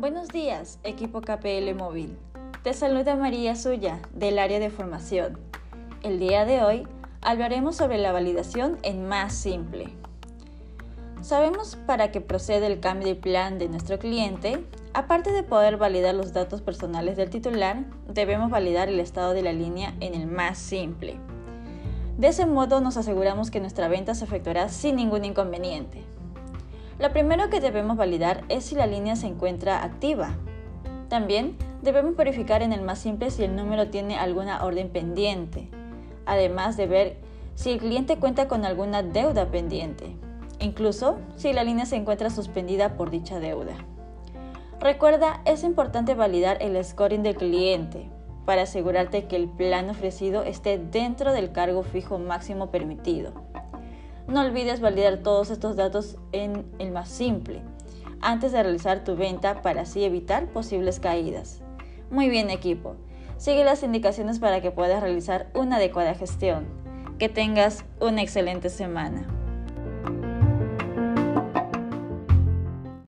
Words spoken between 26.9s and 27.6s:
Lo primero que